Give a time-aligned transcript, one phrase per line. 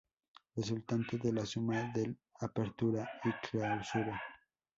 [0.55, 4.19] Resultante de la suma del Apertura y Clausura.